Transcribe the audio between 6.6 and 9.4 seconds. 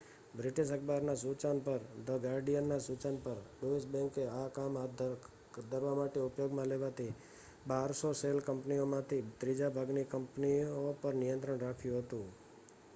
લેવાતી 1200 શેલ કંપનીઓમાંથી